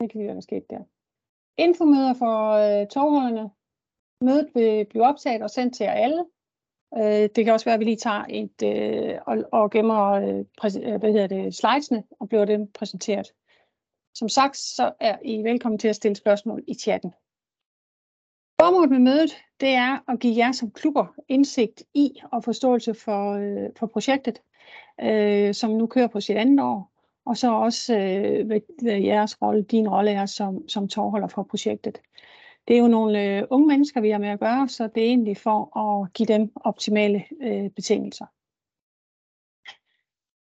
[0.00, 0.84] Det kan vi være sket der.
[1.56, 3.50] Infomøder for øh, togholderne.
[4.20, 6.26] Mødet vil blive optaget og sendt til jer alle.
[6.96, 10.38] Øh, det kan også være, at vi lige tager et øh, og, og gemmer øh,
[10.38, 13.32] øh, hvad hedder det, slidesene og bliver dem præsenteret.
[14.14, 17.10] Som sagt, så er I velkommen til at stille spørgsmål i chatten.
[18.60, 23.32] Formålet med mødet, det er at give jer som klubber indsigt i og forståelse for,
[23.32, 24.42] øh, for projektet,
[25.00, 26.92] øh, som nu kører på sit andet år,
[27.28, 31.42] og så også øh, hvad, hvad jeres rolle, din rolle er som, som tovholder for
[31.42, 32.00] projektet.
[32.68, 35.06] Det er jo nogle øh, unge mennesker, vi har med at gøre, så det er
[35.06, 38.26] egentlig for at give dem optimale øh, betingelser.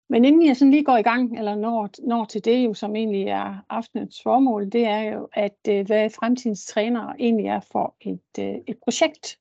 [0.09, 2.96] Men inden jeg sådan lige går i gang, eller når, når til det jo, som
[2.96, 7.96] egentlig er aftenens formål, det er jo, at øh, hvad fremtidens trænere egentlig er for
[8.01, 9.38] et, øh, et projekt.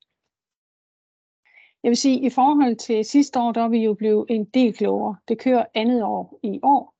[1.82, 4.44] Jeg vil sige, at i forhold til sidste år, der er vi jo blevet en
[4.44, 5.16] del klogere.
[5.28, 6.93] Det kører andet år i år.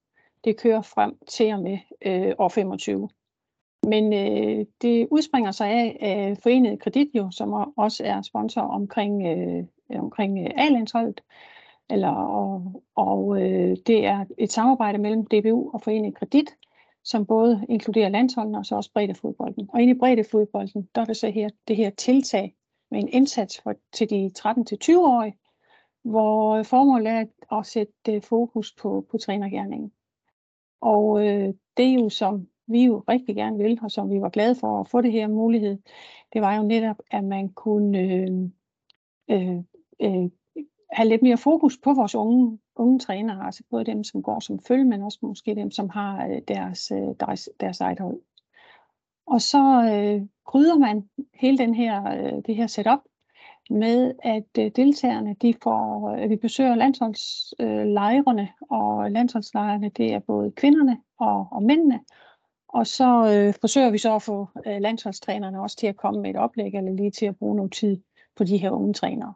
[0.45, 3.09] Det kører frem til og med øh, år 25.
[3.87, 9.27] Men øh, det udspringer sig af, af Forenet Kredit, jo, som også er sponsor omkring,
[9.27, 9.65] øh,
[9.99, 11.21] omkring øh, A-landsholdet.
[11.91, 16.51] Eller, og og øh, det er et samarbejde mellem DBU og Forenet Kredit,
[17.05, 19.71] som både inkluderer landsholdene og så også breddefodbolden.
[19.73, 22.55] Og inde i breddefodbolden, der er det så her, det her tiltag
[22.91, 25.37] med en indsats for, til de 13-20-årige,
[26.03, 27.25] hvor formålet er
[27.59, 29.93] at sætte øh, fokus på, på trænergærningen.
[30.85, 34.29] Og øh, det er jo som vi jo rigtig gerne vil, og som vi var
[34.29, 35.79] glade for at få det her mulighed,
[36.33, 38.31] det var jo netop, at man kunne øh,
[39.31, 39.57] øh,
[40.03, 40.31] øh,
[40.91, 44.59] have lidt mere fokus på vores unge, unge trænere, altså både dem, som går som
[44.59, 48.21] følge, men også måske dem, som har øh, deres, øh, deres, deres eget hold.
[49.27, 53.01] Og så øh, krydder man hele den her, øh, det her setup
[53.71, 60.19] med, at øh, deltagerne, de får, at vi besøger landsholdslejrene, øh, og landsholdslejrene, det er
[60.19, 62.01] både kvinderne og, og mændene,
[62.69, 66.31] og så øh, forsøger vi så at få øh, landsholdstrænerne også til at komme med
[66.31, 68.01] et oplæg, eller lige til at bruge noget tid
[68.37, 69.35] på de her unge trænere.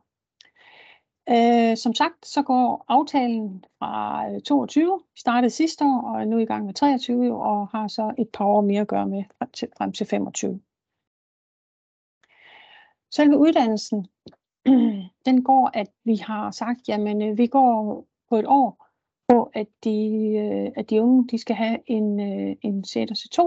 [1.31, 6.39] Øh, som sagt, så går aftalen fra 22, vi startede sidste år, og er nu
[6.39, 9.51] i gang med 23, og har så et par år mere at gøre med frem
[9.51, 10.61] til, frem til 25.
[13.11, 14.07] Selve uddannelsen,
[15.27, 18.87] den går, at vi har sagt, jamen øh, vi går på et år,
[19.29, 19.99] på, at de,
[20.39, 23.39] øh, at de unge de skal have en, øh, en C2.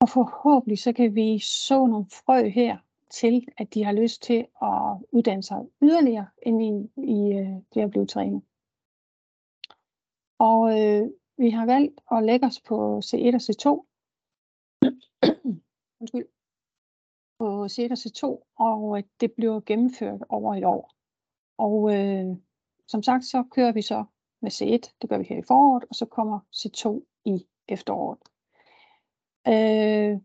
[0.00, 2.76] Og forhåbentlig så kan vi så nogle frø her
[3.10, 6.68] til, at de har lyst til at uddanne sig yderligere, end i,
[7.02, 7.20] i
[7.74, 8.42] det at blive trænet.
[10.38, 13.66] Og øh, vi har valgt at lægge os på C1 og C2.
[16.00, 16.33] Undskyld.
[17.38, 20.94] På cirka C2, og øh, det bliver gennemført over et år.
[21.58, 22.36] Og øh,
[22.86, 24.04] som sagt, så kører vi så
[24.42, 24.96] med C1.
[25.02, 28.18] Det gør vi her i foråret, og så kommer C2 i efteråret.
[29.48, 30.20] Øh,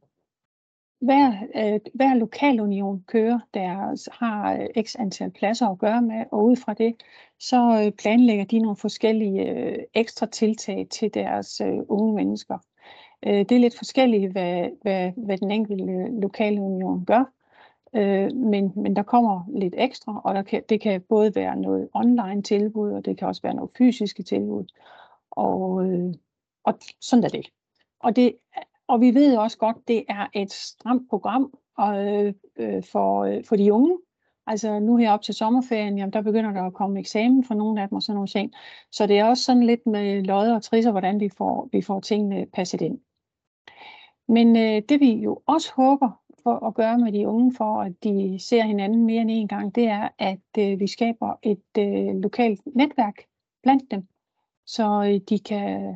[1.02, 3.68] hver, øh, hver lokalunion kører der
[4.12, 6.96] har øh, x antal pladser at gøre med, og ud fra det,
[7.40, 12.58] så øh, planlægger de nogle forskellige øh, ekstra tiltag til deres øh, unge mennesker.
[13.25, 17.24] Øh, det er lidt forskelligt, hvad, hvad, hvad den enkelte lokalunion gør,
[17.96, 21.90] Øh, men, men der kommer lidt ekstra, og der kan, det kan både være noget
[21.94, 24.66] online tilbud, og det kan også være noget fysiske tilbud.
[25.31, 26.13] Og, øh,
[26.63, 27.46] og sådan er det.
[28.00, 28.35] Og, det.
[28.88, 32.34] og vi ved også godt, det er et stramt program og, øh,
[32.84, 33.97] for, øh, for de unge.
[34.47, 37.81] Altså nu her op til sommerferien, jamen der begynder der at komme eksamen for nogle
[37.81, 38.53] af dem og sådan nogle ting.
[38.91, 42.00] Så det er også sådan lidt med lodder og trisser, hvordan vi får, vi får
[42.00, 43.00] tingene passet ind.
[44.29, 48.03] Men øh, det vi jo også håber for at gøre med de unge, for at
[48.03, 52.16] de ser hinanden mere end en gang, det er, at øh, vi skaber et øh,
[52.16, 53.16] lokalt netværk
[53.63, 54.07] blandt dem,
[54.66, 55.95] så øh, de kan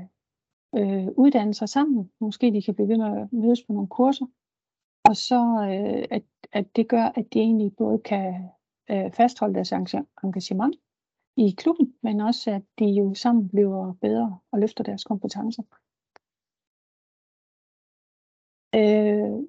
[0.75, 2.11] øh, uddanne sig sammen.
[2.19, 4.25] Måske de kan begynde at mødes på nogle kurser.
[5.09, 8.49] Og så øh, at, at det gør, at de egentlig både kan
[8.91, 9.71] øh, fastholde deres
[10.23, 10.75] engagement
[11.37, 15.63] i klubben, men også at de jo sammen bliver bedre og løfter deres kompetencer.
[18.75, 19.43] Øh,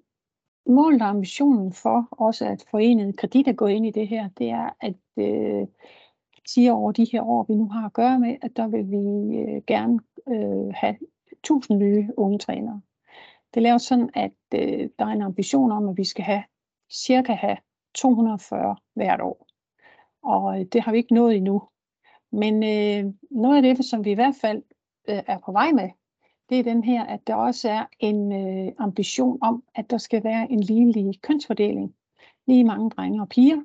[0.66, 4.50] målet og ambitionen for også at forenet kredit er gå ind i det her, det
[4.50, 5.66] er at øh,
[6.46, 9.36] sige over de her år, vi nu har at gøre med, at der vil vi
[9.38, 9.98] øh, gerne
[10.28, 10.96] øh, have
[11.32, 12.80] 1000 nye unge trænere.
[13.54, 16.44] Det laver sådan, at øh, der er en ambition om, at vi skal have
[16.90, 17.56] cirka have
[17.94, 19.46] 240 hvert år.
[20.22, 21.62] Og øh, det har vi ikke nået endnu.
[22.32, 24.62] Men øh, noget af det, som vi i hvert fald
[25.08, 25.90] øh, er på vej med,
[26.54, 30.24] det er den her, at der også er en øh, ambition om, at der skal
[30.24, 31.94] være en ligelig kønsfordeling.
[32.46, 33.62] Lige mange drenge og piger.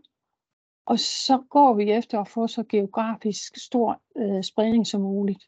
[0.85, 5.43] Og så går vi efter at få så geografisk stor øh, spredning som muligt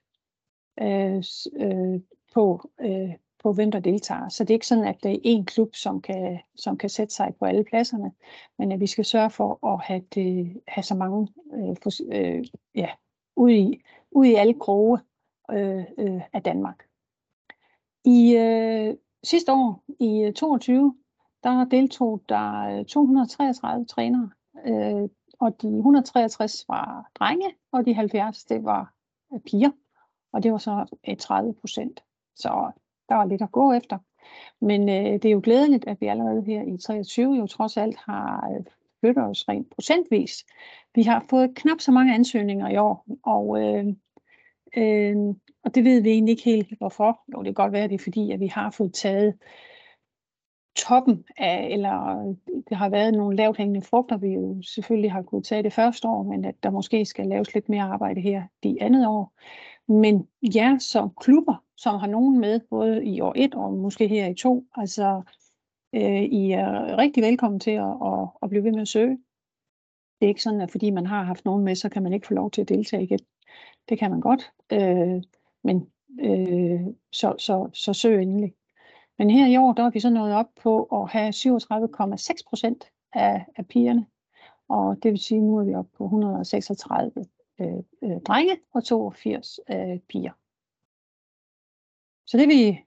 [0.82, 1.24] øh,
[1.56, 2.00] øh,
[2.34, 4.30] på, øh, på, hvem der deltager.
[4.30, 7.14] Så det er ikke sådan, at det er én klub, som kan, som kan sætte
[7.14, 8.12] sig på alle pladserne,
[8.58, 12.46] men at vi skal sørge for at have, det, have så mange øh, for, øh,
[12.76, 12.90] ja,
[13.36, 15.00] ud, i, ud i alle kroge
[15.52, 16.91] øh, øh, af Danmark.
[18.06, 20.96] I øh, sidste år, i øh, 22,
[21.44, 24.30] der deltog der øh, 233 trænere,
[24.66, 25.10] øh,
[25.40, 28.94] og de 163 var drenge, og de 70 det var
[29.34, 29.72] øh, piger,
[30.34, 30.86] og det var så
[31.20, 32.04] 30 procent.
[32.36, 32.72] Så
[33.10, 33.98] der var lidt at gå efter.
[34.62, 37.98] Men øh, det er jo glædeligt, at vi allerede her i 23 jo trods alt
[37.98, 38.66] har øh,
[39.00, 40.46] flyttet os rent procentvis.
[40.96, 43.86] Vi har fået knap så mange ansøgninger i år, og, øh,
[44.78, 45.16] øh,
[45.64, 47.22] og det ved vi egentlig ikke helt hvorfor.
[47.34, 49.34] Jo, det kan godt være, at det er fordi, at vi har fået taget
[50.76, 52.36] toppen af, eller
[52.70, 56.08] det har været nogle lavt hængende frugter, vi jo selvfølgelig har kunnet tage det første
[56.08, 59.34] år, men at der måske skal laves lidt mere arbejde her de andet år.
[59.88, 64.28] Men ja, som klubber, som har nogen med, både i år 1 og måske her
[64.28, 65.22] i to, altså
[65.96, 69.18] øh, I er rigtig velkommen til at, at, at blive ved med at søge.
[70.20, 72.28] Det er ikke sådan, at fordi man har haft nogen med, så kan man ikke
[72.28, 73.20] få lov til at deltage igen.
[73.90, 75.24] Det kan man godt, øh,
[75.64, 75.92] men
[76.22, 78.54] øh, så, så, så søg endelig.
[79.18, 82.92] Men her i år, der er vi så nået op på at have 37,6 procent
[83.14, 84.06] af, af pigerne.
[84.68, 87.12] Og det vil sige, at nu er vi oppe på 136
[87.62, 87.68] øh,
[88.04, 90.32] øh, drenge og 82 øh, piger.
[92.28, 92.80] Så det, vi,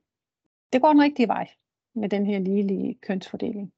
[0.72, 1.50] det går den rigtige vej
[1.94, 3.72] med den her ligelige kønsfordeling.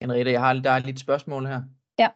[0.00, 1.62] Henriette, jeg har, der er lidt spørgsmål her.
[1.98, 2.08] Ja.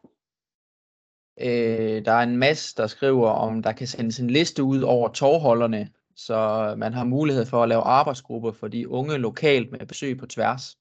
[1.41, 5.09] Øh, der er en masse, der skriver, om der kan sendes en liste ud over
[5.09, 10.19] tovholderne så man har mulighed for at lave arbejdsgrupper for de unge lokalt med besøg
[10.19, 10.79] på tværs.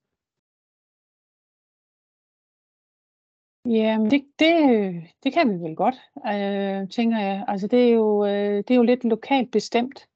[3.65, 5.95] Ja, det, det, det kan vi vel godt,
[6.27, 7.45] øh, tænker jeg.
[7.47, 10.07] Altså det er, jo, øh, det er jo lidt lokalt bestemt.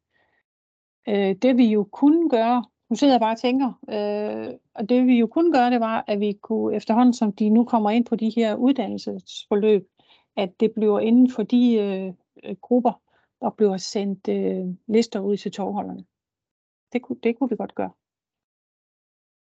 [1.07, 5.07] Øh, det vi jo kunne gøre, nu sidder jeg bare og tænker, øh, og det
[5.07, 8.05] vi jo kunne gøre, det var, at vi kunne efterhånden, som de nu kommer ind
[8.05, 9.87] på de her uddannelsesforløb,
[10.37, 12.13] at det bliver inden for de øh,
[12.61, 13.01] grupper,
[13.39, 16.05] og bliver sendt øh, lister ud til tovholderne.
[16.93, 17.91] Det kunne, det kunne vi godt gøre.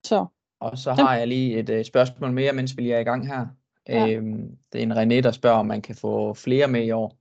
[0.05, 0.27] Så.
[0.61, 3.27] Og så har jeg lige et øh, spørgsmål mere, mens vi lige er i gang
[3.27, 3.47] her.
[3.89, 4.09] Ja.
[4.11, 7.17] Øhm, det er en René, der spørger, om man kan få flere med i år.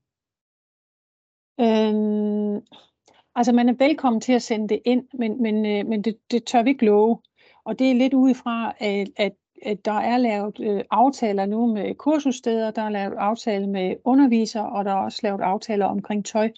[1.60, 2.66] Øhm,
[3.36, 6.44] altså man er velkommen til at sende det ind, men, men, øh, men det, det
[6.44, 7.22] tør vi ikke love.
[7.66, 9.34] Og det er lidt udefra, at, at at
[9.86, 14.86] der er lavet øh, aftaler nu med kursussteder, der er lavet aftaler med undervisere, og
[14.86, 16.52] der er også lavet aftaler omkring tøj.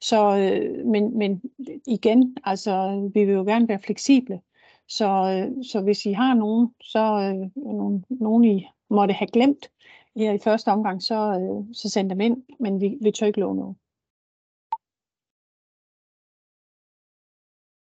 [0.00, 1.42] Så, øh, men, men
[1.86, 4.40] igen, altså, vi vil jo gerne være fleksible.
[4.88, 9.70] Så, øh, så hvis I har nogen, så øh, nogen, nogen I måtte have glemt
[10.16, 13.40] her i første omgang, så, øh, så send dem ind, men vi, vi tør ikke
[13.40, 13.76] love noget.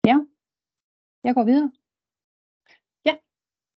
[0.06, 0.18] Ja,
[1.24, 1.70] jeg går videre.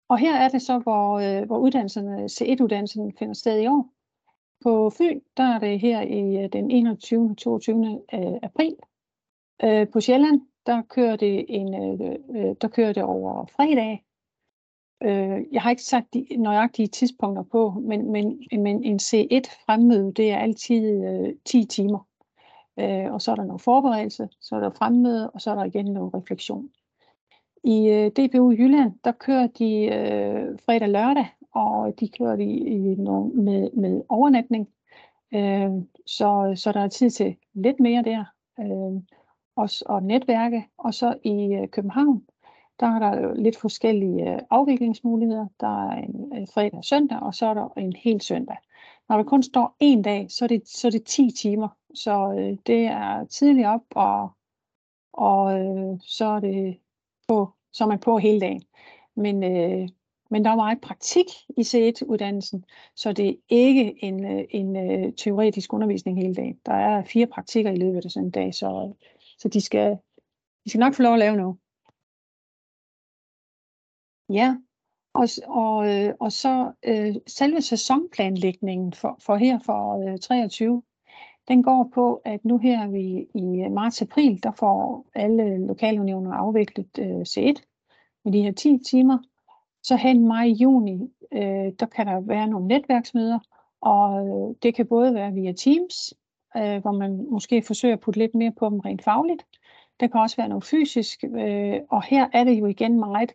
[0.10, 3.90] Og her er det så, hvor, øh, hvor uddannelserne, C1-uddannelsen finder sted i år.
[4.64, 7.30] På Fyn, der er det her i øh, den 21.
[7.30, 8.02] og 22.
[8.14, 8.76] Øh, april.
[9.64, 11.74] Øh, på Sjælland, der kører det, en,
[12.36, 14.04] øh, der kører det over fredag.
[15.52, 20.32] Jeg har ikke sagt de nøjagtige tidspunkter på, men, men, men en C1 fremmøde, det
[20.32, 21.04] er altid
[21.46, 22.08] 10 timer.
[23.12, 25.86] Og så er der noget forberedelse, så er der fremmøde, og så er der igen
[25.86, 26.70] noget refleksion.
[27.68, 32.96] I øh, DBU Jylland, der kører de øh, fredag lørdag, og de kører de i
[32.96, 34.70] noget med, med overnatning.
[35.34, 35.72] Øh,
[36.06, 38.26] så, så der er tid til lidt mere der.
[38.60, 39.02] Øh,
[39.56, 40.68] også, og netværke.
[40.78, 42.26] Og så i øh, København,
[42.80, 45.48] der er der lidt forskellige øh, afviklingsmuligheder.
[45.60, 48.58] Der er en øh, fredag og søndag, og så er der en hel søndag.
[49.10, 51.68] Når der kun står en dag, så er det, så er det 10 timer.
[51.94, 54.30] Så øh, det er tidligt op, og,
[55.14, 56.78] og øh, så er det
[57.28, 58.64] på, så er man på hele dagen.
[59.16, 59.90] Men, øh,
[60.30, 61.26] men der er meget praktik
[61.58, 62.66] i C1-uddannelsen,
[62.96, 66.60] så det er ikke en, øh, en øh, teoretisk undervisning hele dagen.
[66.66, 68.94] Der er fire praktikker i løbet af sådan en dag, så,
[69.38, 69.98] så de, skal,
[70.66, 71.58] de skal nok få lov at lave noget.
[74.30, 74.56] Ja,
[75.14, 80.84] og, og, øh, og så øh, selve sæsonplanlægningen for, for her for øh, 23,
[81.48, 87.00] den går på, at nu her vi i øh, marts-april, der får alle lokalunioner afviklet
[87.00, 87.67] øh, C1
[88.28, 89.18] med de her 10 timer.
[89.84, 93.40] Så hen maj juni, øh, der kan der være nogle netværksmøder,
[93.82, 96.14] og øh, det kan både være via Teams,
[96.58, 99.46] øh, hvor man måske forsøger at putte lidt mere på dem rent fagligt.
[100.00, 103.32] Det kan også være noget fysisk, øh, og her er det jo igen meget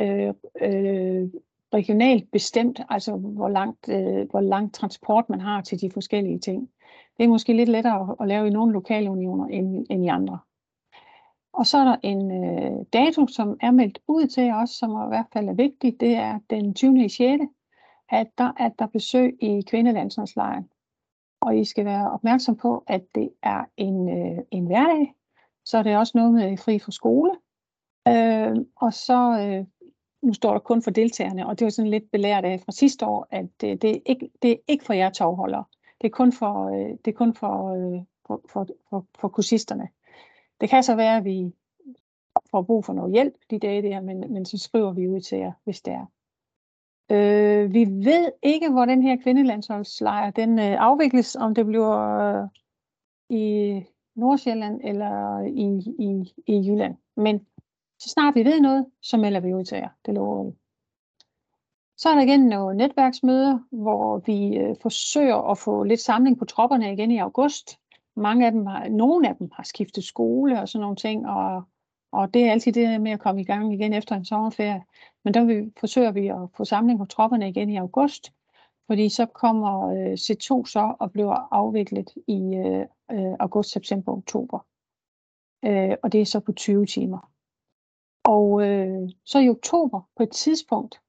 [0.00, 1.28] øh, øh,
[1.74, 6.70] regionalt bestemt, altså hvor langt, øh, hvor langt transport man har til de forskellige ting.
[7.16, 10.38] Det er måske lidt lettere at lave i nogle lokale unioner end, end i andre.
[11.60, 15.08] Og så er der en øh, dato, som er meldt ud til os, som i
[15.08, 16.00] hvert fald er vigtig.
[16.00, 17.08] Det er den 20.
[17.08, 17.42] 6.
[18.08, 20.68] at der er der besøg i kvindelandsholdslejren.
[21.40, 25.14] Og I skal være opmærksom på, at det er en, øh, en hverdag.
[25.64, 27.30] Så er det også noget med fri for skole.
[28.08, 29.66] Øh, og så, øh,
[30.22, 33.06] nu står der kun for deltagerne, og det var sådan lidt belært af fra sidste
[33.06, 35.64] år, at øh, det, er ikke, det er ikke for jer tovholdere.
[36.00, 39.88] Det er kun for, øh, det er kun for, øh, for, for, for, for kursisterne.
[40.60, 41.52] Det kan så være, at vi
[42.50, 45.38] får brug for noget hjælp de dage der, men, men så skriver vi ud til
[45.38, 46.06] jer, hvis det er.
[47.10, 52.48] Øh, vi ved ikke, hvor den her kvindelandsholdslejr den øh, afvikles, om det bliver øh,
[53.28, 55.66] i Nordsjælland eller i,
[55.98, 56.96] i, i Jylland.
[57.16, 57.46] Men
[57.98, 59.88] så snart vi ved noget, så melder vi ud til jer.
[60.06, 60.56] Det lover vi.
[61.96, 66.44] Så er der igen nogle netværksmøder, hvor vi øh, forsøger at få lidt samling på
[66.44, 67.79] tropperne igen i august.
[68.20, 71.62] Mange af dem har, nogle af dem har skiftet skole og sådan nogle ting, og,
[72.12, 74.84] og det er altid det med at komme i gang igen efter en sommerferie.
[75.24, 78.32] Men der vi, forsøger vi at få samling på tropperne igen i august,
[78.86, 84.66] fordi så kommer øh, C2 så og bliver afviklet i øh, øh, august, september, oktober.
[85.64, 87.30] Øh, og det er så på 20 timer.
[88.24, 91.00] Og øh, så i oktober på et tidspunkt,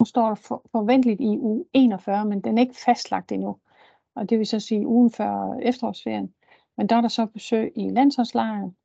[0.00, 3.56] nu står der for, forventeligt i uge 41, men den er ikke fastlagt endnu.
[4.14, 6.34] Og det vil så sige ugen før efterårsferien.
[6.76, 8.76] Men der er der så besøg i landsholdslejren.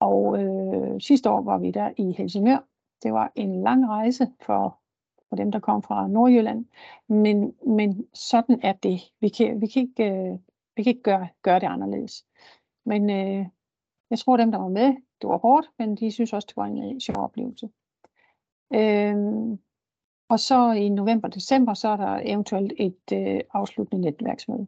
[0.00, 2.58] Og øh, sidste år var vi der i Helsingør.
[3.02, 4.78] Det var en lang rejse for,
[5.28, 6.66] for dem, der kom fra Nordjylland.
[7.08, 9.00] Men, men sådan er det.
[9.20, 10.38] Vi kan, vi kan ikke, øh,
[10.76, 12.26] vi kan ikke gøre, gøre det anderledes.
[12.84, 13.46] Men øh,
[14.10, 16.64] jeg tror, dem, der var med, det var hårdt, men de synes også, det var
[16.64, 17.68] en sjov oplevelse.
[18.74, 19.16] Øh,
[20.28, 24.66] og så i november december, så er der eventuelt et øh, afsluttende netværksmøde.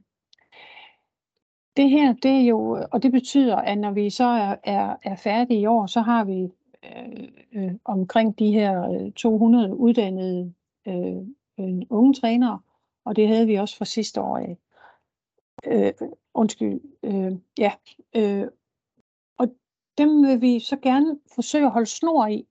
[1.77, 5.17] Det her, det er jo, og det betyder, at når vi så er, er, er
[5.17, 6.49] færdige i år, så har vi
[6.85, 10.55] øh, øh, omkring de her øh, 200 uddannede
[10.89, 11.17] øh,
[11.61, 12.61] øh, unge trænere,
[13.05, 14.59] og det havde vi også fra sidste år af.
[15.67, 15.93] Øh,
[16.35, 17.73] undskyld, øh, ja,
[18.17, 18.49] øh,
[19.39, 19.49] og
[19.99, 22.47] dem vil vi så gerne forsøge at holde snor i,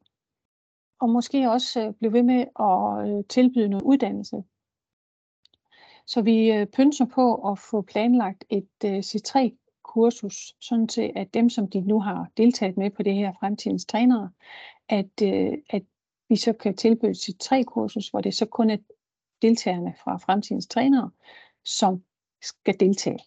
[1.00, 4.44] og måske også øh, blive ved med at øh, tilbyde noget uddannelse.
[6.07, 11.50] Så vi øh, pynser på at få planlagt et øh, C3-kursus, sådan til at dem,
[11.50, 14.29] som de nu har deltaget med på det her fremtidens trænere,
[14.89, 15.83] at, øh, at
[16.29, 18.77] vi så kan tilbyde et C3-kursus, hvor det så kun er
[19.41, 21.12] deltagerne fra fremtidens trænere,
[21.65, 22.03] som
[22.41, 23.19] skal deltage.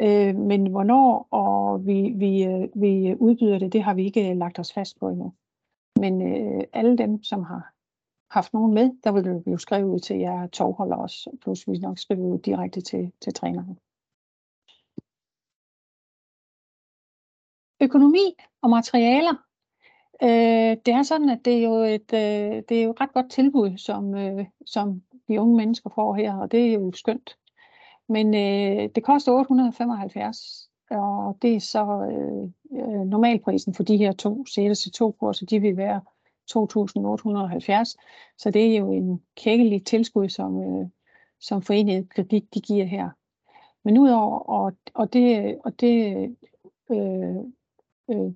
[0.00, 4.72] Øh, men hvornår og vi, vi, vi udbyder det, det har vi ikke lagt os
[4.72, 5.32] fast på endnu.
[6.00, 7.72] Men øh, alle dem, som har
[8.30, 11.78] haft nogen med, der ville du jo skrive ud til jer tovholder også, plus vi
[11.78, 13.78] nok skrive ud direkte til, til træneren.
[17.80, 19.34] Økonomi og materialer.
[20.22, 23.12] Øh, det er sådan, at det er jo et, øh, det er jo et ret
[23.12, 27.38] godt tilbud, som, øh, som de unge mennesker får her, og det er jo skønt.
[28.08, 34.12] Men øh, det koster 875, og det er så øh, øh, normalprisen for de her
[34.12, 36.00] to CSC2-kurser, de vil være
[36.52, 37.94] 2.870.
[38.38, 40.86] Så det er jo en kækkelig tilskud, som, øh,
[41.40, 43.10] som foreningen kredit de giver her.
[43.84, 46.14] Men udover, og, og det, og det,
[46.90, 47.36] øh,
[48.10, 48.32] øh,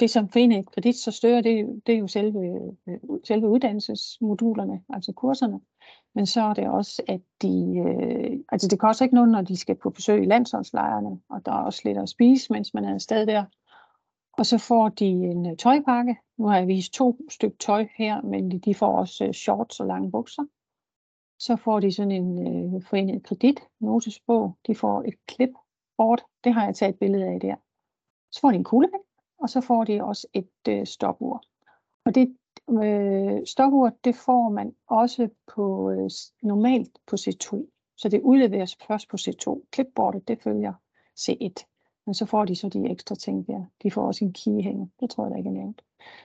[0.00, 5.12] det som foreningen kredit så støtter, det, det er jo selve, øh, selve uddannelsesmodulerne, altså
[5.12, 5.60] kurserne.
[6.14, 9.56] Men så er det også, at de, øh, altså det koster ikke noget, når de
[9.56, 12.94] skal på besøg i landsholdslejrene, og der er også lidt at spise, mens man er
[12.94, 13.44] afsted der.
[14.32, 16.16] Og så får de en øh, tøjpakke.
[16.38, 19.86] Nu har jeg vist to stykker tøj her, men de får også øh, shorts og
[19.86, 20.42] lange bukser.
[21.38, 24.58] Så får de sådan en øh, forenet kredit, notesbog.
[24.66, 26.24] De får et clipboard.
[26.44, 27.56] Det har jeg taget et billede af der.
[28.30, 29.00] Så får de en kuglepen,
[29.38, 31.42] og så får de også et øh, stopur.
[32.04, 32.36] Og det
[32.70, 36.10] Øh, stopur, det får man også på øh,
[36.42, 39.66] normalt på C2, så det udleveres først på C2.
[39.74, 40.72] Clipboardet, det følger
[41.20, 41.77] C1,
[42.08, 43.64] men så får de så de ekstra ting der.
[43.82, 45.82] De får også en keyhænger, det tror jeg, da ikke er nævnt.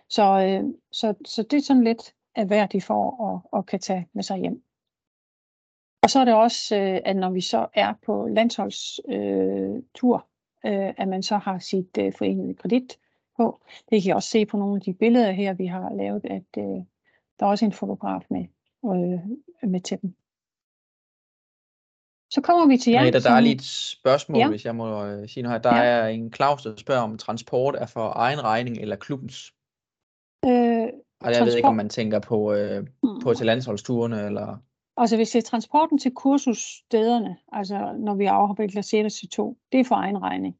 [0.09, 3.79] Så, øh, så, så det er sådan lidt af hvad de får og, og kan
[3.79, 4.63] tage med sig hjem.
[6.03, 10.27] Og så er det også, øh, at når vi så er på landsholdstur,
[10.65, 12.99] øh, øh, at man så har sit øh, forenede kredit
[13.37, 13.61] på.
[13.89, 16.57] Det kan I også se på nogle af de billeder her, vi har lavet, at
[16.57, 16.83] øh,
[17.39, 18.45] der er også en fotograf med,
[18.85, 19.19] øh,
[19.69, 20.15] med til dem.
[22.33, 23.03] Så kommer vi til jer.
[23.03, 24.49] Rita, der er lige et spørgsmål, ja.
[24.49, 25.71] hvis jeg må øh, sige noget her.
[25.71, 25.83] Der ja.
[25.83, 29.53] er en Claus, der spørger, om transport er for egen regning eller klubbens.
[30.45, 30.89] Øh, og jeg
[31.21, 31.47] transport...
[31.47, 33.19] ved ikke, om man tænker på, øh, mm.
[33.23, 34.57] på til landsholdsturene, eller...
[34.97, 39.83] Altså hvis det er transporten til kursusstederne, altså når vi afvikler CETA 2 det er
[39.83, 40.55] for egen regning.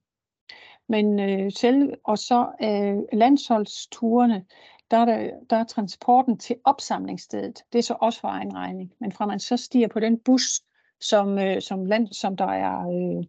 [0.90, 4.46] Men øh, selv, og så øh, landsholdsturene,
[4.92, 7.60] der er, der, der er transporten til opsamlingsstedet.
[7.74, 8.92] Det er så også for egen regning.
[9.00, 10.62] Men fra man så stiger på den bus,
[11.04, 13.24] som, øh, som, land, som der er øh,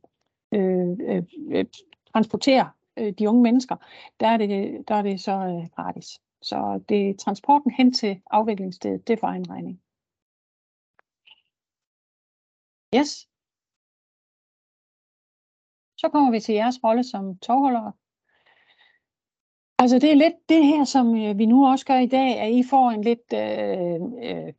[0.61, 1.65] øh, øh, øh,
[2.13, 3.77] transporterer øh, de unge mennesker,
[4.21, 4.49] der er det,
[4.89, 6.21] der er det så øh, gratis.
[6.43, 9.81] Så det er transporten hen til afviklingsstedet, det er for egen regning.
[12.97, 13.29] Yes.
[15.97, 17.93] Så kommer vi til jeres rolle som togholdere.
[19.79, 22.53] Altså det er lidt det her, som øh, vi nu også gør i dag, at
[22.53, 24.01] I får en lidt øh,
[24.31, 24.53] øh,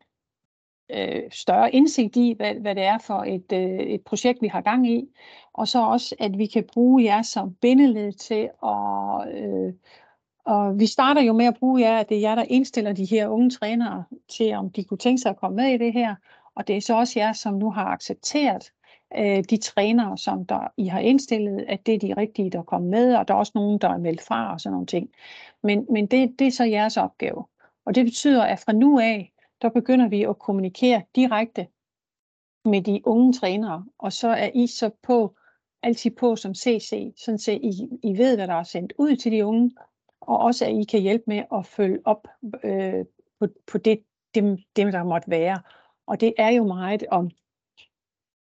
[0.90, 4.62] øh, større indsigt i, hvad, hvad det er for et, øh, et projekt, vi har
[4.62, 5.08] gang i.
[5.54, 9.44] Og så også, at vi kan bruge jer som bindeled til at...
[9.44, 9.74] Øh,
[10.46, 13.06] og vi starter jo med at bruge jer, at det er jer, der indstiller de
[13.06, 14.04] her unge trænere
[14.38, 16.16] til, om de kunne tænke sig at komme med i det her.
[16.56, 18.72] Og det er så også jer, som nu har accepteret
[19.18, 22.90] øh, de trænere, som der I har indstillet, at det er de rigtige, der kommer
[22.90, 25.10] med, og der er også nogen, der er meldt fra og sådan nogle ting.
[25.64, 27.46] Men, men det, det er så jeres opgave.
[27.86, 29.32] Og det betyder, at fra nu af,
[29.62, 31.68] der begynder vi at kommunikere direkte
[32.66, 35.36] med de unge trænere, og så er I så på,
[35.84, 39.32] altid på som CC, sådan så I, I ved, hvad der er sendt ud til
[39.32, 39.72] de unge,
[40.22, 42.28] og også at I kan hjælpe med at følge op
[42.64, 43.06] øh,
[43.40, 44.04] på, på det,
[44.36, 45.60] dem, dem, der måtte være.
[46.08, 47.32] Og det er jo meget om,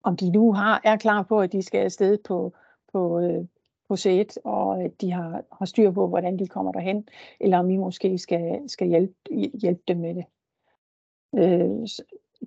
[0.04, 2.54] om de nu har, er klar på, at de skal afsted på,
[2.94, 3.46] på, øh,
[3.88, 7.08] på C1, og at de har, har styr på, hvordan de kommer derhen,
[7.40, 9.14] eller om I måske skal, skal hjælpe,
[9.62, 10.26] hjælpe dem med det.
[11.38, 11.88] Øh,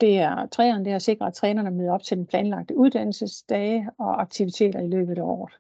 [0.01, 3.91] det er træerne, det er at sikre, at trænerne møder op til den planlagte uddannelsesdage
[3.99, 5.53] og aktiviteter i løbet af året.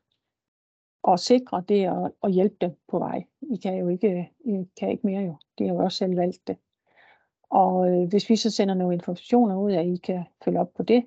[1.03, 3.25] Og sikre det er at hjælpe dem på vej.
[3.41, 5.37] I kan jo ikke, I kan ikke mere jo.
[5.59, 6.57] De har jo også selv valgt det.
[7.51, 10.83] Og øh, hvis vi så sender nogle informationer ud, at I kan følge op på
[10.83, 11.05] det,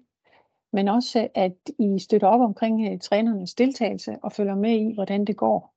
[0.74, 5.26] men også at I støtter op omkring øh, trænernes deltagelse og følger med i, hvordan
[5.26, 5.74] det går.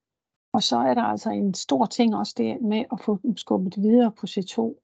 [0.53, 3.83] Og så er der altså en stor ting også det med at få dem skubbet
[3.83, 4.84] videre på C2,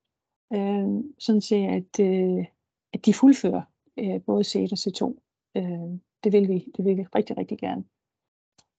[0.53, 2.47] øh, sådan set, at, øh,
[2.93, 3.63] at de fuldfører
[3.97, 5.21] øh, både C1 og C2.
[5.57, 7.85] Øh, det vil vi, det vil vi rigtig, rigtig gerne.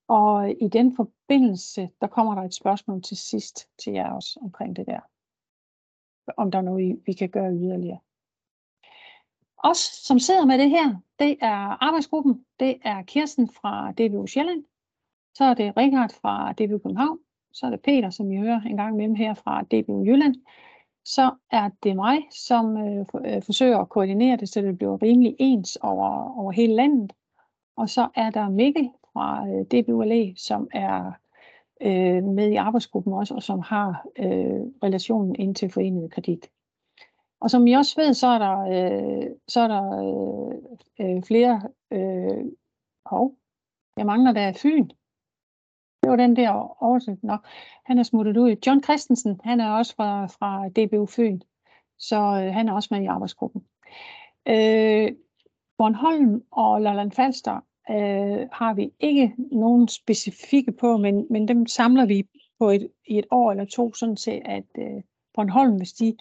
[0.07, 4.75] Og i den forbindelse, der kommer der et spørgsmål til sidst til jer også omkring
[4.75, 4.99] det der.
[6.37, 7.99] Om der er noget, vi kan gøre yderligere.
[9.63, 12.45] Os, som sidder med det her, det er arbejdsgruppen.
[12.59, 14.63] Det er Kirsten fra DBU Sjælland.
[15.33, 17.19] Så er det Richard fra DBU København.
[17.53, 20.35] Så er det Peter, som I hører en gang med her fra DBU Jylland
[21.05, 25.35] så er det mig, som øh, øh, forsøger at koordinere det, så det bliver rimelig
[25.39, 27.13] ens over, over hele landet.
[27.77, 31.11] Og så er der Mikkel fra øh, DBULE, som er
[31.81, 36.49] øh, med i arbejdsgruppen også, og som har øh, relationen ind til forenet kredit.
[37.41, 39.85] Og som I også ved, så er der, øh, så er der
[40.99, 41.61] øh, øh flere...
[41.91, 42.45] Øh,
[43.05, 43.35] hov,
[43.97, 44.89] jeg mangler der Fyn.
[46.01, 47.23] Det var den der oversigt.
[47.23, 47.37] Nå,
[47.85, 48.55] han er smuttet ud.
[48.67, 51.39] John Christensen, han er også fra, fra DBU Fyn,
[51.99, 53.61] så øh, han er også med i arbejdsgruppen.
[54.47, 55.11] Øh,
[55.77, 57.55] Bornholm og Lolland Falster
[57.89, 62.27] øh, har vi ikke nogen specifikke på, men, men dem samler vi
[62.59, 65.01] på et, i et år eller to, sådan til at øh,
[65.33, 66.17] Bornholm, hvis de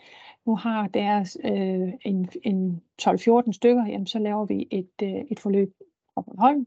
[0.46, 5.40] nu har deres øh, en, en 12-14 stykker, jamen, så laver vi et, øh, et
[5.40, 5.72] forløb
[6.14, 6.66] fra Bornholm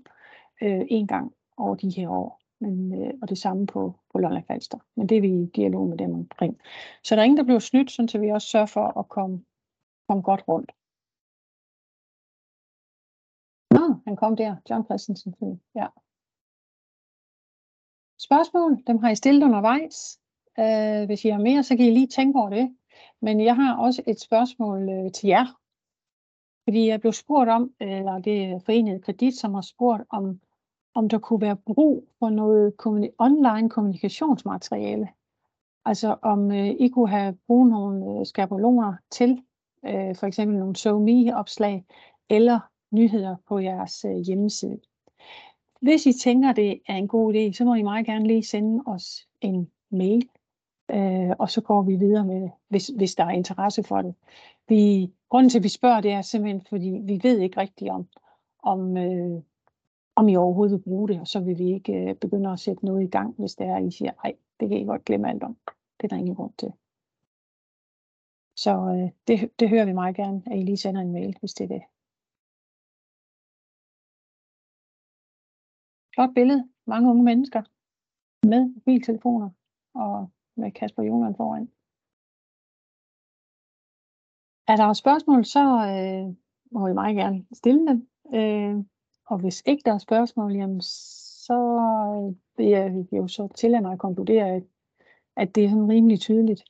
[0.61, 4.45] øh, en gang over de her år men, øh, og det samme på, på Lolland
[4.47, 4.79] Falster.
[4.95, 6.61] Men det er vi i dialog med dem omkring.
[7.03, 9.43] Så der er ingen, der bliver snydt, så vi også sørger for at komme,
[10.07, 10.71] komme godt rundt.
[13.75, 15.35] Nå, han kom der, John Christensen.
[15.75, 15.87] Ja.
[18.19, 20.19] Spørgsmål, dem har I stillet undervejs.
[20.59, 22.77] Øh, hvis I har mere, så kan I lige tænke over det.
[23.21, 25.45] Men jeg har også et spørgsmål øh, til jer.
[26.63, 30.39] Fordi jeg blev spurgt om, øh, eller det er Forenet Kredit, som har spurgt om,
[30.95, 32.73] om der kunne være brug for noget
[33.19, 35.07] online kommunikationsmateriale.
[35.85, 39.43] Altså om øh, I kunne have brug nogle øh, skabeloner til
[39.85, 41.85] øh, for eksempel nogle SoMe-opslag
[42.29, 42.59] eller
[42.91, 44.79] nyheder på jeres øh, hjemmeside.
[45.81, 48.83] Hvis I tænker, det er en god idé, så må I meget gerne lige sende
[48.85, 50.29] os en mail,
[50.91, 54.15] øh, og så går vi videre med det, hvis, hvis der er interesse for det.
[54.67, 58.07] Vi, grunden til, at vi spørger, det er simpelthen, fordi vi ved ikke rigtigt om,
[58.63, 59.41] om øh,
[60.15, 62.85] om I overhovedet vil bruge det, og så vil vi ikke øh, begynde at sætte
[62.85, 65.29] noget i gang, hvis det er, at I siger, nej, det kan I godt glemme
[65.29, 65.57] alt om.
[65.97, 66.71] Det er der ingen grund til.
[68.55, 71.53] Så øh, det, det hører vi meget gerne, at I lige sender en mail, hvis
[71.53, 71.83] det er det.
[76.13, 76.69] Flot billede.
[76.85, 77.61] Mange unge mennesker
[78.47, 79.49] med mobiltelefoner
[79.93, 81.71] og med Kasper Jonan foran.
[84.67, 86.35] Er der spørgsmål, så øh,
[86.71, 88.09] må vi meget gerne stille dem.
[88.33, 88.85] Øh,
[89.33, 91.59] og hvis ikke der er spørgsmål, jamen, så
[92.57, 94.63] vil jeg jo så tillade mig at konkludere, at,
[95.35, 96.63] at det er sådan rimelig tydeligt.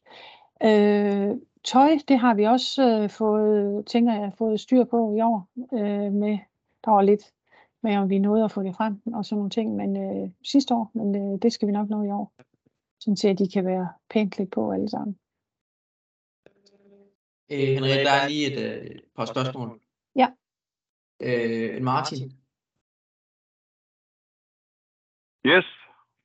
[0.64, 5.48] Øh, tøj, det har vi også øh, fået, tænker jeg, fået styr på i år.
[5.74, 6.38] Øh, med,
[6.86, 7.34] der var lidt
[7.84, 10.74] med, om vi nåede at få det frem og sådan nogle ting, men øh, sidste
[10.74, 12.34] år, men øh, det skal vi nok nå i år.
[13.00, 15.18] Sådan at de kan være pænt lidt på alle sammen.
[17.52, 19.82] Øh, Henrik, der er lige et øh, par spørgsmål.
[20.16, 20.28] Ja.
[21.20, 22.43] Øh, Martin.
[25.46, 25.66] Yes,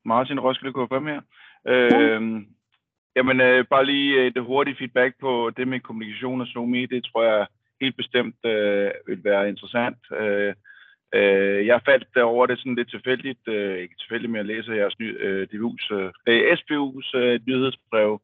[0.04, 1.20] Martin Roskilde KFM her.
[1.68, 2.40] Øh, ja.
[3.16, 6.87] Jamen, øh, bare lige et hurtigt feedback på det med kommunikation og SNOMI.
[6.87, 7.46] Det tror jeg
[7.81, 9.98] helt bestemt øh, vil være interessant.
[10.20, 10.54] Øh,
[11.14, 14.98] øh, jeg faldt over det sådan lidt tilfældigt, øh, ikke tilfældigt, men jeg læser jeres
[14.98, 18.20] ny, øh, DBU's, øh, øh SBU's øh, nyhedsbrev,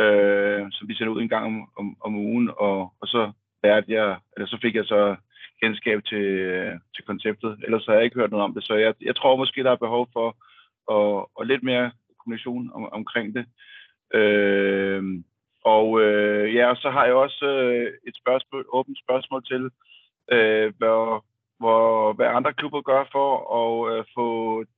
[0.00, 3.32] øh, som vi sender ud en gang om, om, om ugen, og, og så
[3.64, 5.16] lærte jeg, eller så fik jeg så
[5.62, 7.58] kendskab til, øh, til konceptet.
[7.64, 9.86] Ellers har jeg ikke hørt noget om det, så jeg, jeg tror måske, der er
[9.86, 10.36] behov for
[10.86, 13.44] og, og lidt mere kommunikation om, omkring det.
[14.14, 15.02] Øh,
[15.64, 19.70] og øh, ja, så har jeg også øh, et spørgsmål, åbent spørgsmål til,
[20.32, 21.24] øh, hvor,
[21.58, 24.28] hvor, hvad andre klubber gør for at øh, få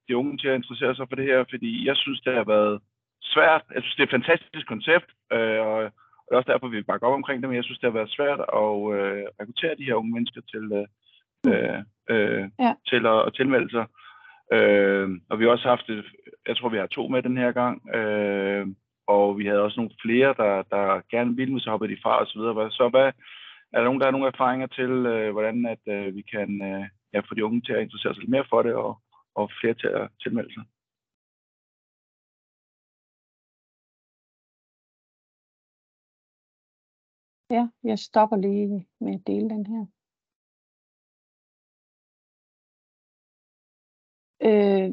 [0.08, 2.80] de unge til at interessere sig for det her, fordi jeg synes, det har været
[3.22, 3.62] svært.
[3.74, 5.92] Jeg synes, det er et fantastisk koncept, øh, og
[6.24, 8.16] det er også derfor, vi bakker op omkring det, men jeg synes, det har været
[8.16, 10.86] svært at øh, rekruttere de her unge mennesker til, øh,
[11.50, 11.78] øh,
[12.12, 12.72] øh ja.
[12.90, 13.86] til at, at tilmelde sig.
[14.52, 16.04] Øh, og vi har også haft, et,
[16.48, 18.66] jeg tror, vi har to med den her gang, øh,
[19.06, 22.26] og vi havde også nogle flere, der, der gerne ville, så hoppede de fra og
[22.26, 22.70] så videre.
[22.70, 23.12] Så hvad,
[23.72, 26.84] er der nogen, der har nogle erfaringer til, øh, hvordan at øh, vi kan øh,
[27.12, 28.98] ja, få de unge til at interessere sig lidt mere for det, og,
[29.34, 30.64] og flere til at tilmelde sig?
[37.50, 39.86] Ja, jeg stopper lige med at dele den her.
[44.48, 44.88] Øh,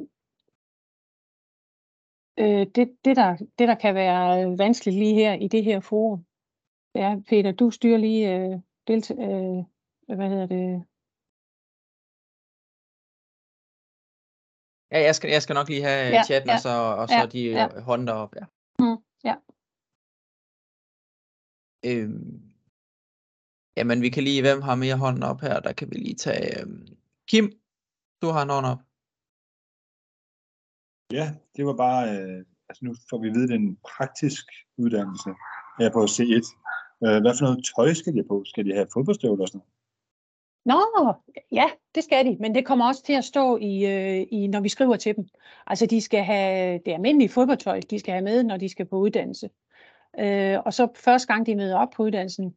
[2.40, 6.26] øh, det, det, der, det, der kan være vanskeligt lige her i det her forum,
[6.94, 9.64] det er, Peter, du styrer lige øh, delt, øh,
[10.18, 10.86] hvad hedder det?
[14.92, 16.70] Ja, jeg skal, jeg skal nok lige have ja, chatten, ja, og så,
[17.02, 17.80] og så ja, de ja.
[17.80, 18.36] hånder op.
[18.36, 18.46] Ja.
[18.80, 19.36] Mm, ja.
[21.86, 22.42] Øhm,
[23.78, 25.60] jamen, vi kan lige, hvem har mere hånden op her?
[25.60, 26.88] Der kan vi lige tage øhm,
[27.28, 27.52] Kim.
[28.22, 28.82] Du har en hånd op.
[31.12, 34.46] Ja, det var bare, øh, altså nu får vi vide, det er en praktisk
[34.78, 35.30] uddannelse
[35.80, 36.48] her på C1.
[37.06, 38.44] Øh, hvad for noget tøj skal de på?
[38.46, 39.72] Skal de have fodboldstøvler og sådan noget?
[40.66, 41.14] Nå,
[41.52, 44.60] ja, det skal de, men det kommer også til at stå i, øh, i, når
[44.60, 45.28] vi skriver til dem.
[45.68, 48.98] Altså, de skal have det almindelige fodboldtøj, de skal have med, når de skal på
[48.98, 49.50] uddannelse.
[50.20, 52.56] Øh, og så første gang, de møder op på uddannelsen,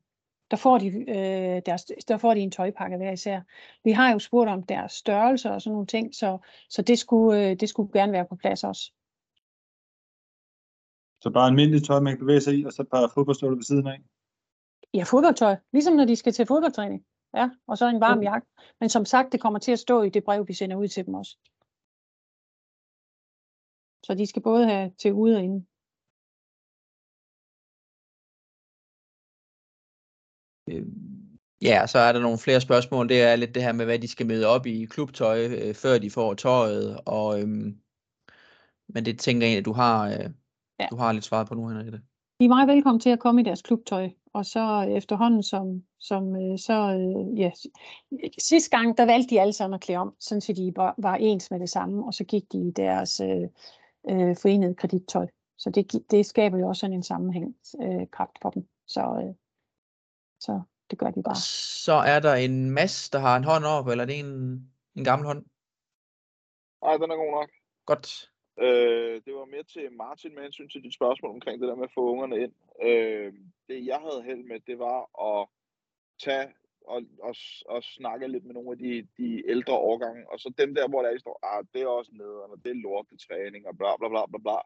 [0.51, 3.41] der får, de, øh, deres, der får de en tøjpakke hver især.
[3.85, 6.39] Vi har jo spurgt om deres størrelse og sådan nogle ting, så,
[6.69, 8.93] så det, skulle, øh, det skulle gerne være på plads også.
[11.23, 13.63] Så bare almindeligt tøj, man kan bevæge sig i, og så et par fodboldstøvler ved
[13.63, 14.01] siden af?
[14.95, 15.57] Ja, fodboldtøj.
[15.73, 17.05] Ligesom når de skal til fodboldtræning.
[17.35, 18.31] Ja, og så en varm okay.
[18.31, 18.47] jakke.
[18.81, 21.07] Men som sagt, det kommer til at stå i det brev, vi sender ud til
[21.07, 21.39] dem også.
[24.07, 25.67] Så de skal både have til ude og inde.
[30.71, 30.87] Øh,
[31.63, 33.09] ja, så er der nogle flere spørgsmål.
[33.09, 35.99] Det er lidt det her med, hvad de skal møde op i klubtøj, øh, før
[35.99, 37.01] de får tøjet.
[37.07, 37.79] Og, øhm,
[38.89, 40.31] men det tænker jeg, at du har, øh,
[40.81, 40.87] ja.
[40.91, 42.01] du har lidt svaret på nu, Henriette.
[42.41, 46.37] De er meget velkommen til at komme i deres klubtøj, og så efterhånden som, som
[46.37, 47.51] øh, så, øh, ja,
[48.39, 51.15] sidste gang, der valgte de alle sammen at klæde om, sådan så de var, var
[51.15, 53.49] ens med det samme, og så gik de i deres øh,
[54.11, 55.27] øh, forenede kredittøj.
[55.59, 58.07] Så det, det skaber jo også sådan en sammenhæng øh,
[58.43, 58.67] for dem.
[58.87, 59.35] Så, øh,
[60.45, 60.53] så
[60.91, 61.41] det gør de bare.
[61.87, 64.33] Så er der en masse, der har en hånd op, eller er det en,
[64.97, 65.43] en gammel hånd?
[66.85, 67.51] Nej, den er god nok.
[67.87, 68.31] Godt.
[68.65, 71.85] Øh, det var mere til Martin med hensyn til dit spørgsmål omkring det der med
[71.85, 72.53] at få ungerne ind.
[72.89, 73.33] Øh,
[73.69, 75.49] det jeg havde held med, det var at
[76.25, 76.49] tage
[76.87, 77.35] og, og,
[77.67, 81.03] og snakke lidt med nogle af de, de ældre årgange, og så dem der, hvor
[81.03, 84.27] der står, ah, det er også nede, og det er lortetræning, og bla bla bla
[84.27, 84.59] bla bla.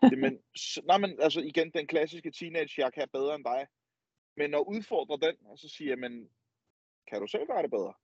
[0.10, 0.38] Det, men,
[0.84, 3.66] nej, men altså igen, den klassiske teenage, jeg kan bedre end dig.
[4.36, 6.30] Men at udfordre den, og så sige, men
[7.08, 7.94] kan du selv gøre det bedre?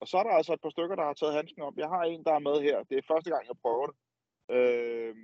[0.00, 1.76] Og så er der altså et par stykker, der har taget handsken op.
[1.76, 2.82] Jeg har en, der er med her.
[2.82, 3.96] Det er første gang, jeg prøver det.
[4.56, 5.14] Øh,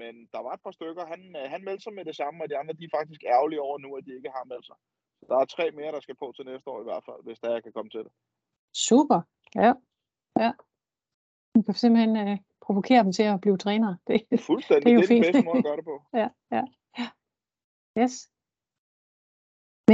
[0.00, 1.06] men der var et par stykker.
[1.06, 3.62] Han, øh, han meldte sig med det samme, og de andre de er faktisk ærgerlige
[3.62, 4.76] over nu, at de ikke har meldt sig.
[5.18, 7.40] Så der er tre mere, der skal på til næste år i hvert fald, hvis
[7.40, 8.12] der jeg kan komme til det.
[8.88, 9.20] Super.
[9.54, 9.72] Ja.
[10.38, 10.52] ja.
[11.54, 13.98] Du kan simpelthen øh, provokere dem til at blive trænere.
[14.06, 14.84] Det, Fuldstændig.
[14.84, 15.96] Det er, jo det er den bedste måde at gøre det på.
[16.22, 16.62] ja, ja,
[16.98, 17.08] ja.
[18.02, 18.33] Yes.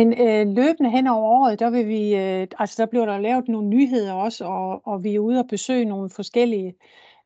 [0.01, 3.49] Men øh, løbende hen over året, der vil vi, øh, altså der bliver der lavet
[3.49, 6.69] nogle nyheder også, og, og vi er ude og besøge nogle forskellige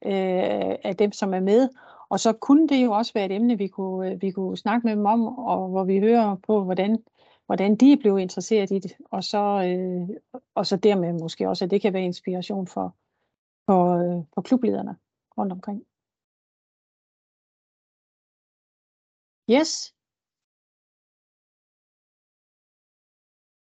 [0.05, 1.69] øh, af dem, som er med.
[2.09, 4.87] Og så kunne det jo også være et emne, vi kunne, øh, vi kunne snakke
[4.87, 7.03] med dem om, og hvor vi hører på, hvordan,
[7.47, 8.97] hvordan de er blevet interesseret i det.
[9.11, 10.09] Og så, øh,
[10.55, 12.97] og så dermed måske også, at det kan være inspiration for,
[13.67, 14.97] for, øh, for klublederne
[15.39, 15.85] rundt omkring.
[19.51, 19.95] Yes.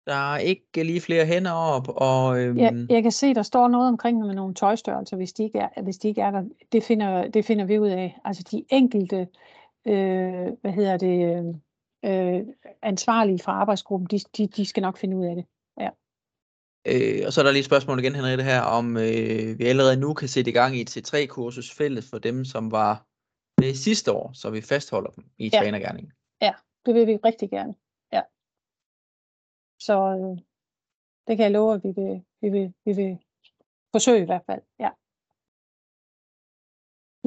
[0.07, 2.59] Der er ikke lige flere hænder op, og øhm...
[2.59, 5.83] ja, jeg kan se, der står noget omkring med nogle tøjstørrelser, hvis de ikke er,
[5.83, 6.45] hvis de ikke er der.
[6.73, 8.19] Det finder, det finder vi ud af.
[8.25, 9.29] Altså de enkelte,
[9.87, 11.45] øh, hvad hedder det,
[12.05, 12.47] øh,
[12.83, 15.45] ansvarlige fra arbejdsgruppen, de, de, de skal nok finde ud af det.
[15.81, 15.89] Ja.
[16.87, 19.97] Øh, og så er der lige et spørgsmål igen, Henriette, her, om øh, vi allerede
[19.97, 23.07] nu kan sætte i gang i et T3-kursus fælles for dem, som var
[23.61, 25.59] med sidste år, så vi fastholder dem i ja.
[25.59, 26.13] trænergærningen.
[26.43, 26.53] Ja,
[26.87, 27.75] det vil vi rigtig gerne.
[29.81, 30.43] Så øh,
[31.27, 33.19] det kan jeg love, at vi vil, vi vil, vi vil
[33.93, 34.63] forsøge i hvert fald.
[34.79, 34.91] Ja.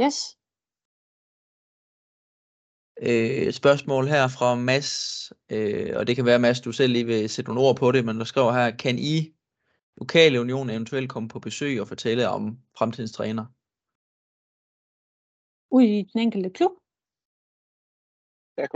[0.04, 0.18] Yes.
[3.08, 4.92] Øh, spørgsmål her fra Mads,
[5.52, 8.06] øh, og det kan være, Mads, du selv lige vil sætte nogle ord på det,
[8.06, 9.36] men der skriver her, kan I,
[9.98, 13.46] lokale union, eventuelt komme på besøg og fortælle om fremtidens træner?
[15.76, 16.72] Ude i den enkelte klub?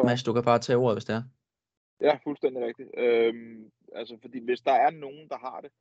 [0.05, 1.23] Mads, du kan bare tage ordet, hvis det er.
[2.01, 2.89] Ja, fuldstændig rigtigt.
[2.97, 5.71] Øhm, altså, fordi hvis der er nogen, der har det,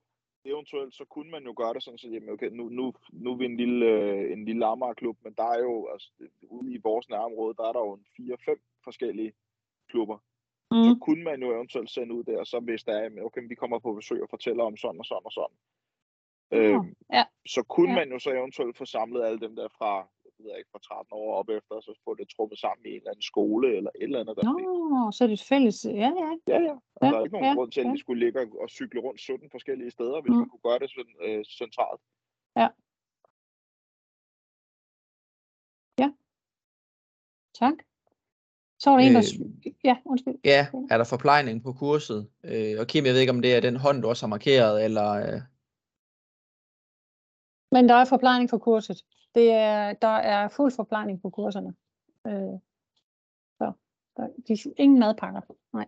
[0.44, 3.36] eventuelt, så kunne man jo gøre det sådan, så jamen, okay, nu, nu, nu er
[3.36, 7.08] vi en lille, øh, en lille Amager-klub, men der er jo, altså, ude i vores
[7.08, 9.32] nærområde, der er der jo en fire-fem forskellige
[9.88, 10.18] klubber.
[10.70, 10.84] Mm.
[10.84, 13.78] Så kunne man jo eventuelt sende ud der, så hvis der er, okay, vi kommer
[13.78, 15.56] på besøg og fortæller om sådan og sådan og sådan.
[16.52, 17.24] Øhm, ja.
[17.46, 17.94] Så kunne ja.
[17.94, 21.12] man jo så eventuelt få samlet alle dem der fra ved jeg ikke, fra 13
[21.12, 23.90] år op efter, og så få det trukket sammen i en eller anden skole eller
[23.94, 24.36] et eller andet.
[24.36, 26.30] Der Nå, så er det et fælles, ja, ja.
[26.52, 26.74] Ja, ja.
[26.96, 27.92] Og ja, der er ikke nogen ja, grund til, at ja.
[27.92, 30.40] vi skulle ligge og cykle rundt 17 forskellige steder, hvis mm.
[30.40, 32.02] man kunne gøre det sådan, øh, centralt.
[32.60, 32.68] Ja.
[36.02, 36.08] Ja.
[37.62, 37.76] Tak.
[38.78, 39.24] Så var der øh, en, der...
[39.66, 40.34] Øh, ja, undskyld.
[40.44, 42.30] Ja, er der forplejning på kurset?
[42.44, 44.84] Øh, og Kim, jeg ved ikke, om det er den hånd, du også har markeret,
[44.84, 45.10] eller...
[45.12, 45.40] Øh...
[47.72, 49.04] Men der er forplejning for kurset.
[49.34, 51.74] Det er, der er fuld forplejning på kurserne.
[52.26, 52.58] Øh,
[53.58, 53.72] så
[54.16, 55.40] der, de, ingen madpakker.
[55.72, 55.86] Nej.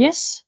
[0.00, 0.46] Yes.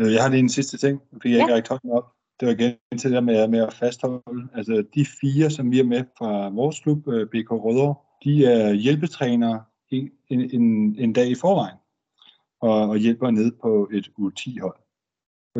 [0.00, 1.56] Øh, jeg har lige en sidste ting, fordi jeg ja.
[1.56, 2.12] ikke har rækket op.
[2.40, 4.48] Det var igen til det med, med at fastholde.
[4.54, 8.72] Altså de fire, som vi er med fra vores klub, øh, BK Rødder, de er
[8.72, 10.60] hjælpetrænere en, en,
[10.98, 11.76] en dag i forvejen,
[12.60, 14.79] og, og hjælper ned på et U10-hold.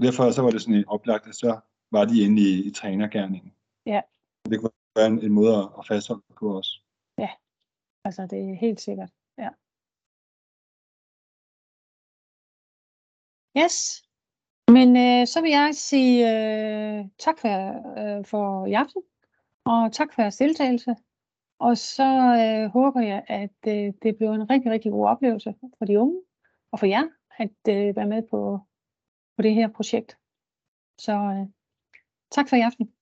[0.01, 1.61] Og derfor så var det sådan en oplagt, at så
[1.91, 3.55] var de inde i, i trænergærningen.
[3.87, 4.01] Ja.
[4.51, 6.85] Det kunne være en, en måde at fastholde på os.
[7.19, 7.31] Ja,
[8.05, 9.11] altså det er helt sikkert.
[9.39, 9.49] Ja.
[13.63, 14.03] Yes.
[14.69, 17.49] Men øh, så vil jeg sige øh, tak for,
[17.99, 19.03] øh, for i aften,
[19.65, 20.97] og tak for jeres deltagelse.
[21.59, 22.11] Og så
[22.43, 26.21] øh, håber jeg, at øh, det bliver en rigtig, rigtig god oplevelse for de unge
[26.73, 27.05] og for jer
[27.39, 28.61] at øh, være med på,
[29.41, 30.19] på det her projekt.
[30.99, 31.47] Så øh,
[32.31, 32.93] Tak for i aften.